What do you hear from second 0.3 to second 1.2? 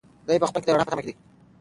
په خپل ژوند کې د یوې رڼا په تمه دی.